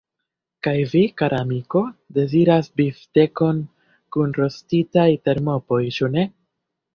[0.67, 1.81] Kaj vi, kara amiko,
[2.17, 3.61] deziras bifstekon
[4.17, 6.27] kun rostitaj terpomoj, ĉu ne?